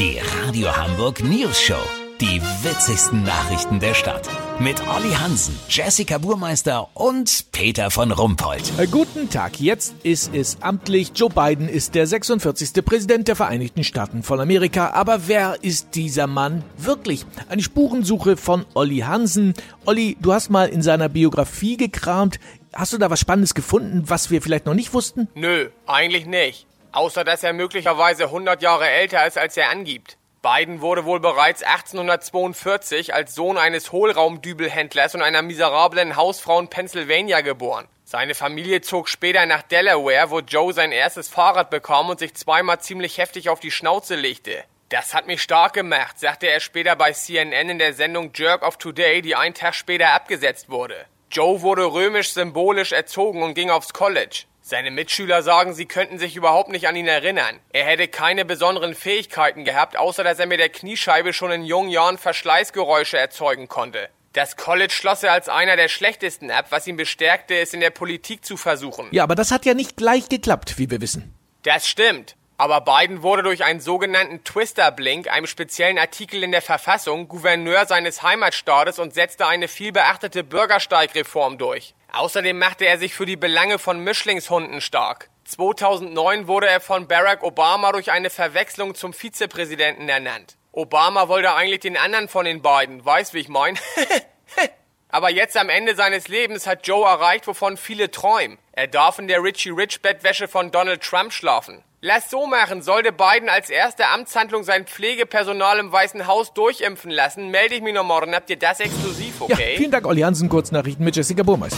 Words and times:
Die 0.00 0.18
Radio 0.18 0.74
Hamburg 0.74 1.22
News 1.22 1.60
Show. 1.60 1.82
Die 2.22 2.40
witzigsten 2.62 3.22
Nachrichten 3.22 3.80
der 3.80 3.92
Stadt. 3.92 4.30
Mit 4.58 4.80
Olli 4.88 5.12
Hansen, 5.12 5.54
Jessica 5.68 6.16
Burmeister 6.16 6.88
und 6.94 7.52
Peter 7.52 7.90
von 7.90 8.10
Rumpold. 8.10 8.62
Äh, 8.78 8.86
Guten 8.86 9.28
Tag, 9.28 9.60
jetzt 9.60 9.94
ist 10.02 10.34
es 10.34 10.56
amtlich. 10.62 11.12
Joe 11.14 11.28
Biden 11.28 11.68
ist 11.68 11.94
der 11.94 12.06
46. 12.06 12.82
Präsident 12.82 13.28
der 13.28 13.36
Vereinigten 13.36 13.84
Staaten 13.84 14.22
von 14.22 14.40
Amerika. 14.40 14.88
Aber 14.92 15.28
wer 15.28 15.58
ist 15.60 15.94
dieser 15.94 16.26
Mann 16.26 16.64
wirklich? 16.78 17.26
Eine 17.50 17.60
Spurensuche 17.60 18.38
von 18.38 18.64
Olli 18.72 19.00
Hansen. 19.00 19.52
Olli, 19.84 20.16
du 20.18 20.32
hast 20.32 20.48
mal 20.48 20.70
in 20.70 20.80
seiner 20.80 21.10
Biografie 21.10 21.76
gekramt. 21.76 22.40
Hast 22.72 22.94
du 22.94 22.96
da 22.96 23.10
was 23.10 23.20
Spannendes 23.20 23.52
gefunden, 23.52 24.04
was 24.06 24.30
wir 24.30 24.40
vielleicht 24.40 24.64
noch 24.64 24.72
nicht 24.72 24.94
wussten? 24.94 25.28
Nö, 25.34 25.68
eigentlich 25.86 26.24
nicht. 26.24 26.66
Außer 26.92 27.24
dass 27.24 27.42
er 27.42 27.52
möglicherweise 27.52 28.24
100 28.24 28.62
Jahre 28.62 28.88
älter 28.88 29.26
ist, 29.26 29.38
als 29.38 29.56
er 29.56 29.70
angibt. 29.70 30.16
Biden 30.42 30.80
wurde 30.80 31.04
wohl 31.04 31.20
bereits 31.20 31.62
1842 31.62 33.12
als 33.12 33.34
Sohn 33.34 33.58
eines 33.58 33.92
Hohlraumdübelhändlers 33.92 35.14
und 35.14 35.22
einer 35.22 35.42
miserablen 35.42 36.16
Hausfrau 36.16 36.58
in 36.58 36.68
Pennsylvania 36.68 37.42
geboren. 37.42 37.86
Seine 38.04 38.34
Familie 38.34 38.80
zog 38.80 39.08
später 39.08 39.44
nach 39.46 39.62
Delaware, 39.62 40.30
wo 40.30 40.40
Joe 40.40 40.72
sein 40.72 40.92
erstes 40.92 41.28
Fahrrad 41.28 41.70
bekam 41.70 42.08
und 42.08 42.18
sich 42.18 42.34
zweimal 42.34 42.80
ziemlich 42.80 43.18
heftig 43.18 43.50
auf 43.50 43.60
die 43.60 43.70
Schnauze 43.70 44.16
legte. 44.16 44.64
Das 44.88 45.14
hat 45.14 45.28
mich 45.28 45.42
stark 45.42 45.74
gemacht, 45.74 46.18
sagte 46.18 46.48
er 46.48 46.58
später 46.58 46.96
bei 46.96 47.12
CNN 47.12 47.68
in 47.68 47.78
der 47.78 47.94
Sendung 47.94 48.32
Jerk 48.34 48.66
of 48.66 48.78
Today, 48.78 49.22
die 49.22 49.36
einen 49.36 49.54
Tag 49.54 49.76
später 49.76 50.12
abgesetzt 50.12 50.70
wurde. 50.70 51.06
Joe 51.32 51.62
wurde 51.62 51.84
römisch 51.84 52.32
symbolisch 52.32 52.90
erzogen 52.90 53.44
und 53.44 53.54
ging 53.54 53.70
aufs 53.70 53.92
College. 53.92 54.46
Seine 54.62 54.90
Mitschüler 54.90 55.44
sagen, 55.44 55.74
sie 55.74 55.86
könnten 55.86 56.18
sich 56.18 56.34
überhaupt 56.34 56.70
nicht 56.70 56.88
an 56.88 56.96
ihn 56.96 57.06
erinnern. 57.06 57.60
Er 57.72 57.84
hätte 57.84 58.08
keine 58.08 58.44
besonderen 58.44 58.96
Fähigkeiten 58.96 59.64
gehabt, 59.64 59.96
außer 59.96 60.24
dass 60.24 60.40
er 60.40 60.46
mit 60.46 60.58
der 60.58 60.70
Kniescheibe 60.70 61.32
schon 61.32 61.52
in 61.52 61.64
jungen 61.64 61.90
Jahren 61.90 62.18
Verschleißgeräusche 62.18 63.16
erzeugen 63.16 63.68
konnte. 63.68 64.08
Das 64.32 64.56
College 64.56 64.92
schloss 64.92 65.22
er 65.22 65.32
als 65.32 65.48
einer 65.48 65.76
der 65.76 65.88
schlechtesten 65.88 66.50
ab, 66.50 66.66
was 66.70 66.88
ihn 66.88 66.96
bestärkte, 66.96 67.56
es 67.56 67.74
in 67.74 67.80
der 67.80 67.90
Politik 67.90 68.44
zu 68.44 68.56
versuchen. 68.56 69.06
Ja, 69.12 69.22
aber 69.22 69.36
das 69.36 69.52
hat 69.52 69.64
ja 69.64 69.74
nicht 69.74 69.96
gleich 69.96 70.28
geklappt, 70.28 70.78
wie 70.78 70.90
wir 70.90 71.00
wissen. 71.00 71.32
Das 71.62 71.86
stimmt. 71.86 72.34
Aber 72.60 72.82
Biden 72.82 73.22
wurde 73.22 73.42
durch 73.42 73.64
einen 73.64 73.80
sogenannten 73.80 74.44
Twister-Blink, 74.44 75.32
einem 75.32 75.46
speziellen 75.46 75.96
Artikel 75.96 76.42
in 76.42 76.52
der 76.52 76.60
Verfassung, 76.60 77.26
Gouverneur 77.26 77.86
seines 77.86 78.22
Heimatstaates 78.22 78.98
und 78.98 79.14
setzte 79.14 79.46
eine 79.46 79.66
vielbeachtete 79.66 80.44
Bürgersteigreform 80.44 81.56
durch. 81.56 81.94
Außerdem 82.12 82.58
machte 82.58 82.84
er 82.84 82.98
sich 82.98 83.14
für 83.14 83.24
die 83.24 83.38
Belange 83.38 83.78
von 83.78 84.04
Mischlingshunden 84.04 84.82
stark. 84.82 85.30
2009 85.44 86.48
wurde 86.48 86.68
er 86.68 86.82
von 86.82 87.08
Barack 87.08 87.42
Obama 87.44 87.92
durch 87.92 88.10
eine 88.10 88.28
Verwechslung 88.28 88.94
zum 88.94 89.14
Vizepräsidenten 89.14 90.10
ernannt. 90.10 90.58
Obama 90.70 91.28
wollte 91.28 91.54
eigentlich 91.54 91.80
den 91.80 91.96
anderen 91.96 92.28
von 92.28 92.44
den 92.44 92.60
beiden, 92.60 93.02
weißt 93.02 93.32
wie 93.32 93.38
ich 93.38 93.48
mein? 93.48 93.78
Aber 95.12 95.30
jetzt 95.30 95.56
am 95.56 95.68
Ende 95.68 95.94
seines 95.96 96.28
Lebens 96.28 96.66
hat 96.66 96.86
Joe 96.86 97.04
erreicht, 97.06 97.46
wovon 97.46 97.76
viele 97.76 98.10
träumen. 98.10 98.58
Er 98.72 98.86
darf 98.86 99.18
in 99.18 99.26
der 99.28 99.42
Richie 99.42 99.70
Rich 99.70 100.02
Bettwäsche 100.02 100.46
von 100.46 100.70
Donald 100.70 101.02
Trump 101.02 101.32
schlafen. 101.32 101.82
Lass 102.02 102.30
so 102.30 102.46
machen, 102.46 102.80
sollte 102.80 103.12
Biden 103.12 103.48
als 103.50 103.68
erste 103.68 104.06
Amtshandlung 104.08 104.62
sein 104.64 104.86
Pflegepersonal 104.86 105.78
im 105.78 105.92
Weißen 105.92 106.26
Haus 106.26 106.54
durchimpfen 106.54 107.10
lassen, 107.10 107.50
melde 107.50 107.74
ich 107.74 107.82
mich 107.82 107.92
noch 107.92 108.04
morgen. 108.04 108.34
Habt 108.34 108.48
ihr 108.48 108.58
das 108.58 108.80
exklusiv, 108.80 109.34
Ja, 109.40 109.54
okay? 109.54 109.74
vielen 109.76 109.90
Dank, 109.90 110.06
Olli 110.06 110.22
Hansen. 110.22 110.48
Kurznachrichten 110.48 111.04
mit 111.04 111.14
Jessica 111.16 111.42
Burmeister. 111.42 111.76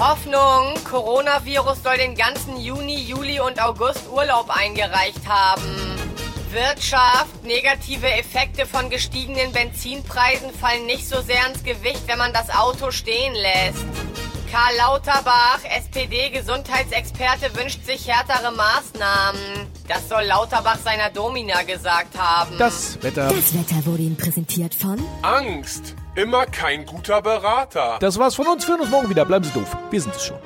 Hoffnung, 0.00 0.74
Coronavirus 0.90 1.82
soll 1.82 1.96
den 1.96 2.16
ganzen 2.16 2.56
Juni, 2.56 2.96
Juli 3.02 3.38
und 3.38 3.62
August 3.62 4.08
Urlaub 4.10 4.46
eingereicht 4.50 5.26
haben. 5.28 5.85
Wirtschaft, 6.52 7.44
negative 7.44 8.06
Effekte 8.06 8.66
von 8.66 8.90
gestiegenen 8.90 9.52
Benzinpreisen 9.52 10.50
fallen 10.52 10.86
nicht 10.86 11.08
so 11.08 11.20
sehr 11.20 11.46
ins 11.48 11.62
Gewicht, 11.62 12.02
wenn 12.06 12.18
man 12.18 12.32
das 12.32 12.50
Auto 12.50 12.90
stehen 12.90 13.34
lässt. 13.34 13.84
Karl 14.50 14.76
Lauterbach, 14.76 15.58
SPD-Gesundheitsexperte, 15.76 17.54
wünscht 17.56 17.84
sich 17.84 18.08
härtere 18.08 18.52
Maßnahmen. 18.52 19.66
Das 19.88 20.08
soll 20.08 20.22
Lauterbach 20.22 20.78
seiner 20.78 21.10
Domina 21.10 21.62
gesagt 21.62 22.16
haben. 22.16 22.56
Das 22.58 23.02
Wetter. 23.02 23.28
Das 23.28 23.54
Wetter 23.54 23.84
wurde 23.84 24.02
Ihnen 24.04 24.16
präsentiert 24.16 24.74
von 24.74 24.98
Angst. 25.22 25.94
Immer 26.14 26.46
kein 26.46 26.86
guter 26.86 27.20
Berater. 27.22 27.98
Das 28.00 28.18
war's 28.18 28.36
von 28.36 28.46
uns. 28.46 28.66
Wir 28.66 28.74
hören 28.74 28.80
uns 28.82 28.90
morgen 28.90 29.10
wieder. 29.10 29.24
Bleiben 29.24 29.44
Sie 29.44 29.52
doof. 29.52 29.76
Wir 29.90 30.00
sind 30.00 30.14
es 30.14 30.24
schon. 30.24 30.38